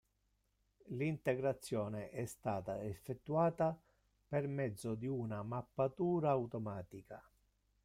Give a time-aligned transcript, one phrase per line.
[0.95, 3.79] L'integrazione è stata effettuata
[4.27, 7.23] per mezzo di una mappatura automatica.